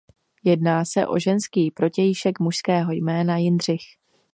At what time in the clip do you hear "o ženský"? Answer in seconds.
1.07-1.71